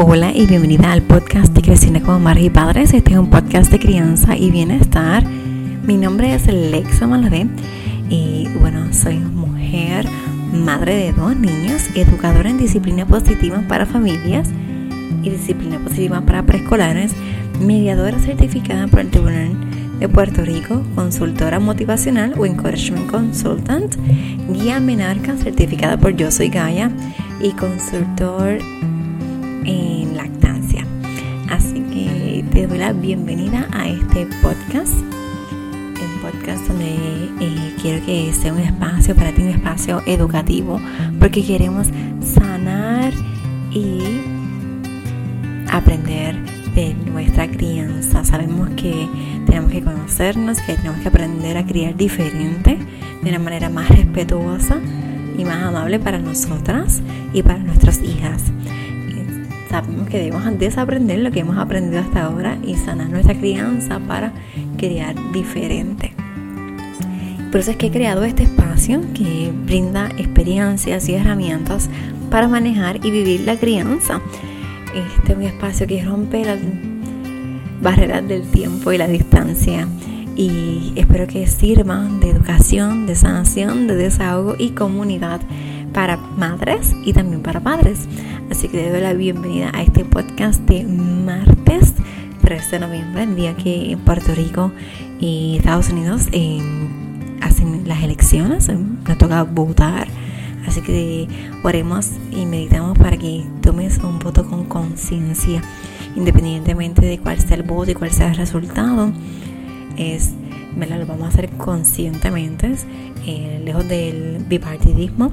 [0.00, 2.94] Hola y bienvenida al podcast de Creciendo como Madres y Padres.
[2.94, 5.26] Este es un podcast de crianza y bienestar.
[5.26, 7.48] Mi nombre es Lexa Malavé
[8.08, 10.06] y bueno, soy mujer,
[10.52, 14.50] madre de dos niños, educadora en disciplina positiva para familias
[15.24, 17.12] y disciplina positiva para preescolares,
[17.60, 19.50] mediadora certificada por el Tribunal
[19.98, 23.96] de Puerto Rico, consultora motivacional o encouragement consultant,
[24.48, 26.92] guía menarca certificada por Yo Soy Gaia
[27.42, 28.58] y consultor
[29.64, 30.84] en lactancia.
[31.50, 34.92] Así que te doy la bienvenida a este podcast.
[34.92, 36.94] Un podcast donde
[37.40, 40.80] eh, quiero que sea un espacio para ti, un espacio educativo,
[41.18, 41.88] porque queremos
[42.20, 43.12] sanar
[43.72, 44.00] y
[45.70, 46.36] aprender
[46.74, 48.24] de nuestra crianza.
[48.24, 49.08] Sabemos que
[49.46, 52.78] tenemos que conocernos, que tenemos que aprender a criar diferente,
[53.22, 54.78] de una manera más respetuosa
[55.36, 57.02] y más amable para nosotras
[57.32, 58.42] y para nuestras hijas.
[59.70, 64.32] Sabemos que debemos desaprender lo que hemos aprendido hasta ahora y sanar nuestra crianza para
[64.78, 66.14] criar diferente.
[67.50, 71.88] Por eso es que he creado este espacio que brinda experiencias y herramientas
[72.30, 74.20] para manejar y vivir la crianza.
[74.94, 76.58] Este es un espacio que rompe las
[77.82, 79.86] barreras del tiempo y la distancia
[80.36, 85.40] y espero que sirva de educación, de sanación, de desahogo y comunidad
[85.92, 88.06] para madres y también para padres.
[88.50, 91.92] Así que le doy la bienvenida a este podcast de martes
[92.40, 94.72] 3 de noviembre, el día que en Puerto Rico
[95.20, 96.58] y Estados Unidos eh,
[97.42, 100.08] hacen las elecciones, nos toca votar.
[100.66, 101.28] Así que
[101.62, 105.60] oremos y meditamos para que tomes un voto con conciencia,
[106.16, 109.12] independientemente de cuál sea el voto y cuál sea el resultado.
[109.98, 110.32] Es,
[110.74, 112.76] lo vamos a hacer conscientemente,
[113.26, 115.32] eh, lejos del bipartidismo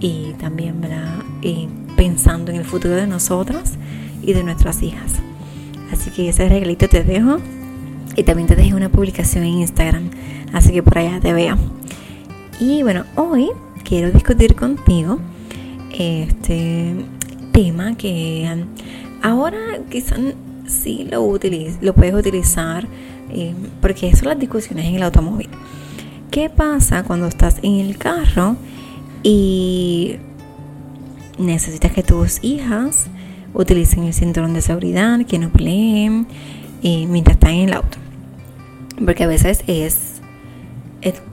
[0.00, 0.80] y también
[2.00, 3.74] pensando en el futuro de nosotras
[4.22, 5.16] y de nuestras hijas.
[5.92, 7.36] Así que ese regalito te dejo
[8.16, 10.08] y también te dejé una publicación en Instagram,
[10.54, 11.58] así que por allá te veo.
[12.58, 13.50] Y bueno, hoy
[13.84, 15.18] quiero discutir contigo
[15.92, 16.94] este
[17.52, 18.48] tema que
[19.20, 19.58] ahora
[19.90, 20.20] quizás
[20.66, 21.38] sí lo,
[21.82, 22.88] lo puedes utilizar
[23.28, 25.50] eh, porque son las discusiones en el automóvil.
[26.30, 28.56] ¿Qué pasa cuando estás en el carro
[29.22, 30.16] y
[31.40, 33.06] necesitas que tus hijas
[33.54, 36.26] utilicen el cinturón de seguridad, que no peleen
[36.82, 37.98] eh, mientras están en el auto.
[39.04, 40.20] Porque a veces es,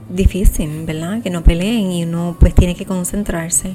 [0.08, 1.22] difícil, ¿verdad?
[1.22, 3.74] Que no peleen y uno pues tiene que concentrarse.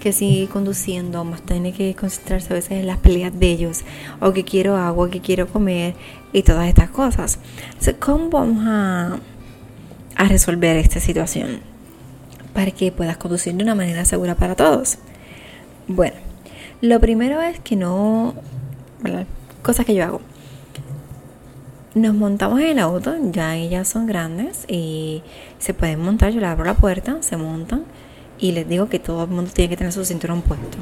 [0.00, 3.82] Que si conduciendo, más tiene que concentrarse a veces en las peleas de ellos.
[4.20, 5.94] O que quiero agua, que quiero comer
[6.32, 7.38] y todas estas cosas.
[7.66, 9.18] Entonces, ¿cómo vamos a
[10.28, 11.74] resolver esta situación?
[12.54, 14.98] para que puedas conducir de una manera segura para todos.
[15.86, 16.16] Bueno,
[16.80, 18.34] lo primero es que no,
[19.62, 20.20] cosas que yo hago.
[21.94, 25.22] Nos montamos en el auto, ya ellas son grandes y
[25.58, 27.84] se pueden montar, yo le abro la puerta, se montan
[28.38, 30.78] y les digo que todo el mundo tiene que tener su cinturón puesto.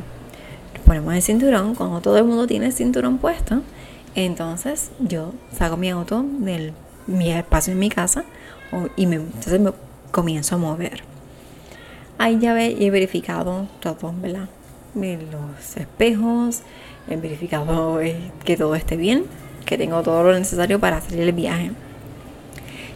[0.86, 3.60] ponemos el cinturón, cuando todo el mundo tiene el cinturón puesto,
[4.14, 6.72] entonces yo saco mi auto del
[7.06, 8.24] mi espacio en mi casa
[8.96, 9.72] y me, entonces me
[10.12, 11.02] comienzo a mover
[12.22, 14.48] ahí ya he verificado todo, ¿verdad?
[14.94, 16.62] Los espejos,
[17.08, 19.24] he verificado eh, que todo esté bien,
[19.64, 21.72] que tengo todo lo necesario para hacer el viaje.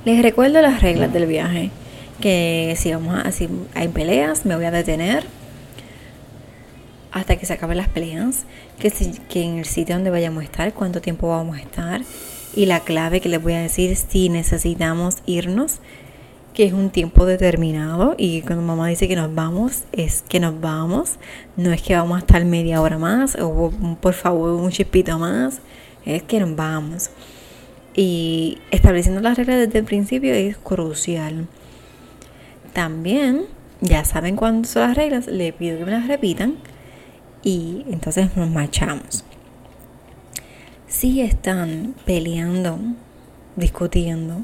[0.05, 1.71] Les recuerdo las reglas del viaje,
[2.21, 5.25] que si vamos a, si hay peleas, me voy a detener
[7.13, 8.45] hasta que se acaben las peleas,
[8.79, 8.93] que,
[9.29, 12.03] que en el sitio donde vayamos a estar, cuánto tiempo vamos a estar
[12.55, 15.79] y la clave que les voy a decir si necesitamos irnos
[16.57, 20.59] que es un tiempo determinado y cuando mamá dice que nos vamos, es que nos
[20.59, 21.19] vamos,
[21.59, 25.61] no es que vamos a estar media hora más o por favor un chispito más,
[26.07, 27.11] es que nos vamos.
[27.95, 31.47] Y estableciendo las reglas desde el principio es crucial.
[32.73, 33.43] También,
[33.83, 36.55] ya saben cuándo son las reglas, le pido que me las repitan
[37.43, 39.27] y entonces nos marchamos.
[40.87, 42.79] Si están peleando,
[43.57, 44.41] discutiendo,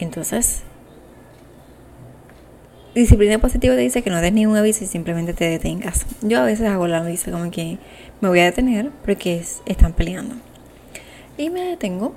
[0.00, 0.64] entonces
[2.94, 6.06] disciplina positiva te dice que no des ningún aviso y simplemente te detengas.
[6.20, 7.78] Yo a veces hago la aviso como que
[8.20, 10.34] me voy a detener porque están peleando.
[11.38, 12.14] Y me detengo,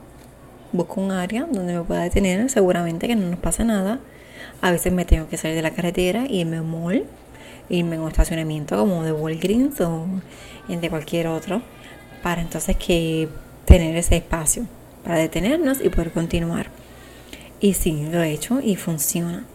[0.71, 3.99] busco un área donde me pueda detener, seguramente que no nos pasa nada.
[4.61, 7.05] A veces me tengo que salir de la carretera irme a un mall,
[7.69, 10.05] irme en un estacionamiento como de Walgreens o
[10.67, 11.61] de cualquier otro,
[12.21, 13.29] para entonces que
[13.65, 14.67] tener ese espacio
[15.05, 16.67] para detenernos y poder continuar.
[17.61, 19.45] Y sí, lo he hecho y funciona.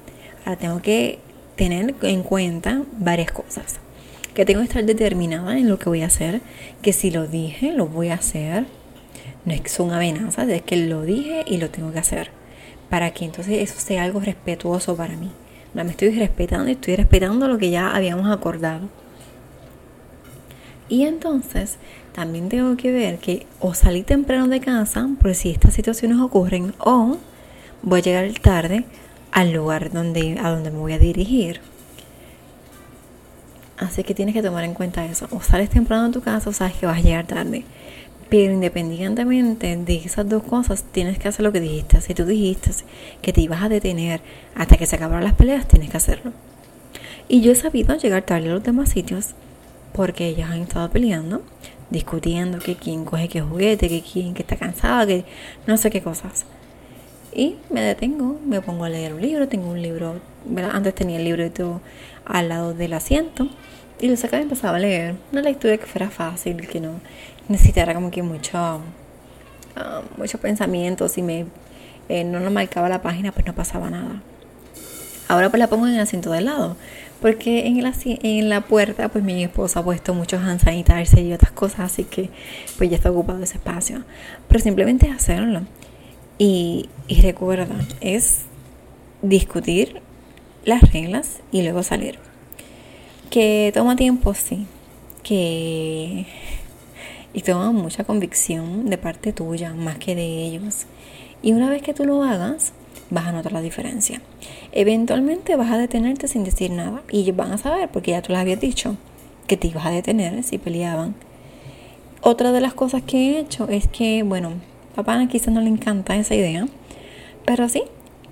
[0.50, 1.20] Ahora tengo que
[1.55, 3.79] tener en cuenta varias cosas.
[4.35, 6.41] que tengo que estar determinada en lo que voy a hacer,
[6.82, 8.67] que si lo dije, lo voy a hacer.
[9.44, 12.31] No es que son amenazas, es que lo dije y lo tengo que hacer.
[12.88, 15.31] Para que entonces eso sea algo respetuoso para mí.
[15.73, 18.88] No me estoy respetando y estoy respetando lo que ya habíamos acordado.
[20.88, 21.76] Y entonces
[22.12, 26.75] también tengo que ver que o salí temprano de casa, por si estas situaciones ocurren,
[26.81, 27.19] o
[27.82, 28.85] voy a llegar tarde
[29.32, 31.61] al lugar donde, a donde me voy a dirigir.
[33.79, 35.27] Así que tienes que tomar en cuenta eso.
[35.31, 37.65] O sales temprano de tu casa o sabes que vas a llegar tarde.
[38.29, 42.00] Pero independientemente de esas dos cosas, tienes que hacer lo que dijiste.
[42.00, 42.71] Si tú dijiste
[43.23, 44.21] que te ibas a detener
[44.55, 46.33] hasta que se acabaran las peleas, tienes que hacerlo.
[47.26, 49.31] Y yo he sabido llegar tarde a los demás sitios
[49.93, 51.43] porque ellas han estado peleando,
[51.91, 55.25] discutiendo que quién coge qué juguete, que quién que está cansada, que
[55.67, 56.44] no sé qué cosas.
[57.32, 60.21] Y me detengo, me pongo a leer un libro, tengo un libro,
[60.73, 61.81] antes tenía el libro
[62.25, 63.49] al lado del asiento
[64.00, 65.15] y lo sacaba y empezaba a leer.
[65.32, 67.00] Una lectura que fuera fácil, que no
[67.49, 68.81] necesitara como que mucho,
[69.77, 71.09] uh, mucho pensamiento.
[71.09, 71.47] Si me,
[72.09, 74.23] eh, no nos marcaba la página, pues no pasaba nada.
[75.29, 76.76] Ahora pues la pongo en el asiento de lado.
[77.21, 81.35] Porque en la, en la puerta, pues mi esposa ha puesto muchos hand sanitizer y
[81.35, 82.31] otras cosas, así que
[82.79, 84.03] pues ya está ocupado ese espacio.
[84.49, 85.62] Pero simplemente hacerlo.
[86.43, 86.89] Y,
[87.21, 88.47] recuerda, es
[89.21, 90.01] discutir
[90.65, 92.19] las reglas y luego salir.
[93.29, 94.67] Que toma tiempo, sí.
[95.23, 96.25] Que.
[97.35, 100.87] Y toma mucha convicción de parte tuya, más que de ellos.
[101.43, 102.73] Y una vez que tú lo hagas,
[103.11, 104.23] vas a notar la diferencia.
[104.73, 107.03] Eventualmente vas a detenerte sin decir nada.
[107.11, 108.97] Y ellos van a saber, porque ya tú les habías dicho,
[109.47, 111.15] que te ibas a detener si peleaban.
[112.23, 114.53] Otra de las cosas que he hecho es que, bueno,
[114.95, 116.67] papá quizás no le encanta esa idea,
[117.45, 117.83] pero sí,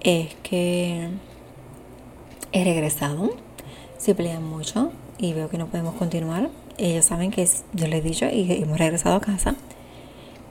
[0.00, 1.08] es que
[2.52, 3.30] he regresado
[3.98, 8.02] si pelean mucho y veo que no podemos continuar, ellos saben que yo les he
[8.02, 9.56] dicho y hemos regresado a casa.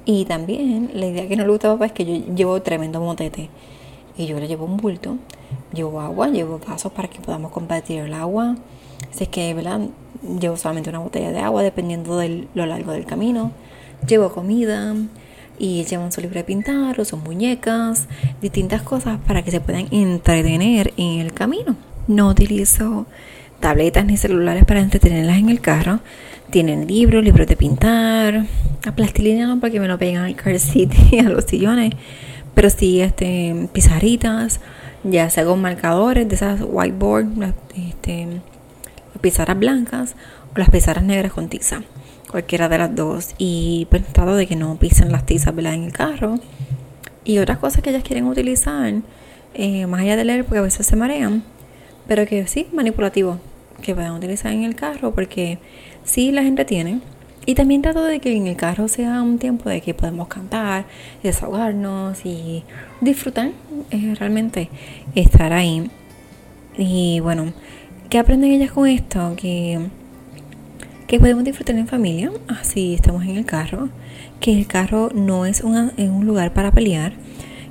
[0.05, 3.49] Y también la idea que no le gusta papá es que yo llevo tremendo motete.
[4.17, 5.17] Y yo le llevo un bulto,
[5.73, 8.55] llevo agua, llevo vasos para que podamos compartir el agua.
[9.11, 9.81] Así es que, ¿verdad?
[10.39, 13.51] Llevo solamente una botella de agua dependiendo de lo largo del camino.
[14.07, 14.95] Llevo comida
[15.59, 18.07] y llevan su libro de pintar o sus muñecas,
[18.41, 21.75] distintas cosas para que se puedan entretener en el camino.
[22.07, 23.05] No utilizo
[23.59, 25.99] tabletas ni celulares para entretenerlas en el carro.
[26.49, 28.45] Tienen libros, libros de pintar,
[28.85, 31.93] a plastilina no porque me lo pegan al car seat y a los sillones,
[32.53, 34.61] pero sí este, pizarritas,
[35.03, 38.41] ya sea con marcadores de esas whiteboard, este,
[39.21, 40.15] pizarras blancas
[40.55, 41.81] o las pizarras negras con tiza,
[42.29, 43.35] cualquiera de las dos.
[43.37, 46.39] Y pues de que no pisen las tizas en el carro.
[47.23, 48.93] Y otras cosas que ellas quieren utilizar,
[49.53, 51.43] eh, más allá de leer, porque a veces se marean
[52.07, 53.39] pero que sí, manipulativo,
[53.81, 55.59] que puedan utilizar en el carro porque
[56.03, 57.01] sí las entretienen.
[57.45, 60.85] Y también trato de que en el carro sea un tiempo de que podemos cantar,
[61.23, 62.63] desahogarnos y
[62.99, 63.51] disfrutar
[63.91, 64.69] eh, realmente
[65.15, 65.89] estar ahí.
[66.77, 67.53] Y bueno,
[68.09, 69.33] ¿qué aprenden ellas con esto?
[69.37, 69.79] Que,
[71.07, 73.87] que podemos disfrutar en familia, así estamos en el carro,
[74.41, 77.13] que el carro no es un, lugar para pelear,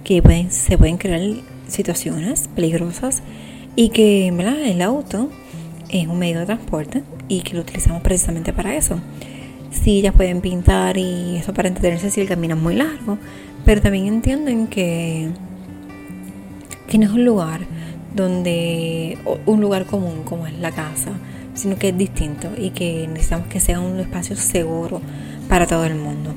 [0.05, 1.21] que se pueden crear
[1.69, 3.23] situaciones peligrosas
[3.77, 5.31] y que el auto
[5.91, 9.01] es un medio de transporte y que lo utilizamos precisamente para eso.
[9.71, 13.19] Sí, ellas pueden pintar y eso para entretenerse si el camino es muy largo,
[13.67, 15.29] pero también entienden que,
[16.89, 17.61] que no es un lugar
[18.15, 21.13] donde un lugar común como es la casa,
[21.57, 25.01] sino que es distinto y que necesitamos que sea un espacio seguro
[25.49, 26.35] para todo el mundo.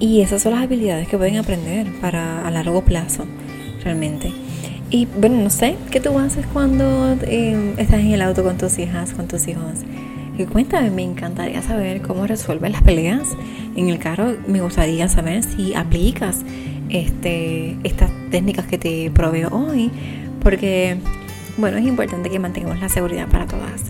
[0.00, 3.24] Y esas son las habilidades que pueden aprender para a largo plazo,
[3.82, 4.32] realmente.
[4.90, 8.78] Y bueno, no sé, ¿qué tú haces cuando eh, estás en el auto con tus
[8.78, 9.84] hijas, con tus hijos?
[10.38, 13.28] Y cuéntame, me encantaría saber cómo resuelves las peleas
[13.74, 14.36] en el carro.
[14.46, 16.42] Me gustaría saber si aplicas
[16.90, 19.90] este, estas técnicas que te proveo hoy,
[20.40, 20.98] porque
[21.58, 23.84] bueno, es importante que mantengamos la seguridad para todas.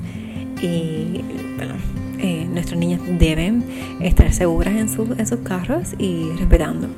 [0.60, 1.22] Y
[1.56, 1.74] bueno,
[2.18, 3.64] eh, nuestros niños deben
[4.00, 6.88] estar seguras en, en sus carros y respetando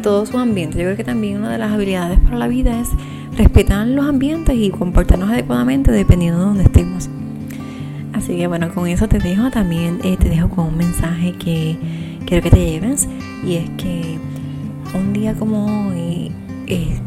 [0.00, 0.78] todo su ambiente.
[0.78, 2.88] Yo creo que también una de las habilidades para la vida es
[3.36, 7.08] respetar los ambientes y comportarnos adecuadamente dependiendo de donde estemos.
[8.12, 11.76] Así que bueno, con eso te dejo también, eh, te dejo con un mensaje que
[12.26, 13.08] quiero que te lleves
[13.44, 14.18] y es que
[14.94, 16.32] un día como hoy
[16.66, 16.98] eh,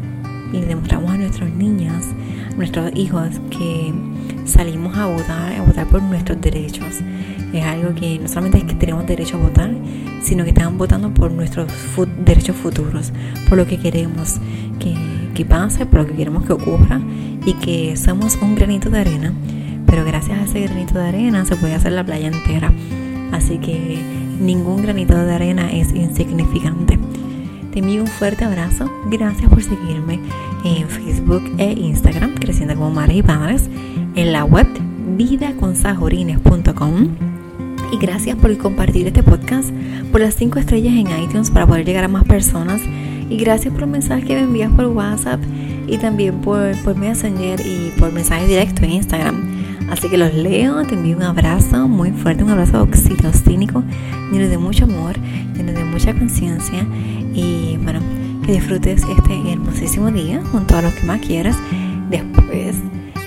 [0.52, 3.92] le demostramos a nuestros niños, a nuestros hijos que
[4.44, 7.00] salimos a votar, a votar por nuestros derechos.
[7.52, 9.70] Es algo que no solamente es que tenemos derecho a votar,
[10.22, 11.68] sino que están votando por nuestros
[12.24, 13.12] derechos futuros,
[13.48, 14.36] por lo que queremos
[14.78, 14.94] que,
[15.34, 17.00] que pase, por lo que queremos que ocurra
[17.44, 19.32] y que somos un granito de arena
[19.90, 22.72] pero gracias a ese granito de arena se puede hacer la playa entera.
[23.32, 23.98] Así que
[24.40, 26.99] ningún granito de arena es insignificante.
[27.72, 28.90] Te envío un fuerte abrazo.
[29.06, 30.18] Gracias por seguirme
[30.64, 33.70] en Facebook e Instagram, creciendo como madres y padres,
[34.16, 34.66] en la web
[35.16, 37.08] vidaconsajorines.com.
[37.92, 39.70] Y gracias por compartir este podcast,
[40.10, 42.80] por las 5 estrellas en iTunes para poder llegar a más personas.
[43.28, 45.40] Y gracias por los mensajes que me envías por WhatsApp
[45.86, 49.50] y también por, por Messenger y por mensaje directo en Instagram.
[49.90, 53.82] Así que los leo, te envío un abrazo muy fuerte, un abrazo oxitocínico,
[54.30, 55.16] lleno de mucho amor,
[55.56, 56.86] lleno de mucha conciencia
[57.34, 58.00] y bueno,
[58.44, 61.56] que disfrutes este hermosísimo día junto a los que más quieras,
[62.08, 62.76] después,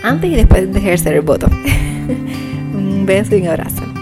[0.03, 1.47] antes y después de ejercer el voto.
[2.73, 3.92] un beso y un abrazo.